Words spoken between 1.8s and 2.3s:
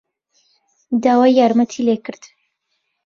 لێ کرد.